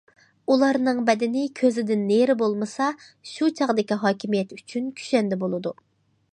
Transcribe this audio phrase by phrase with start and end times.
[0.53, 2.89] ئۇلارنىڭ بەدىنى كۆزىدىن نېرى بولمىسا،
[3.35, 5.79] شۇ چاغدىكى ھاكىمىيەت ئۈچۈن كۈشەندە بولىدۇ.